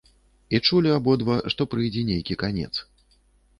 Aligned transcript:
І 0.55 0.59
чулі 0.67 0.89
абодва, 0.99 1.35
што 1.55 1.69
прыйдзе 1.75 2.01
нейкі 2.11 2.41
канец. 2.47 2.73